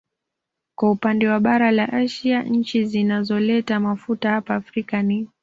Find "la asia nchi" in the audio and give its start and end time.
1.71-2.85